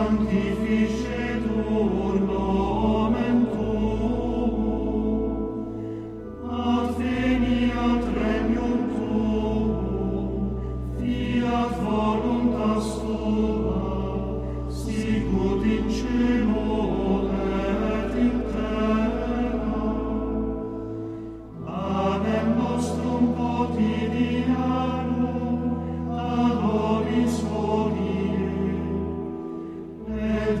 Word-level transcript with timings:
sanctifice 0.00 1.19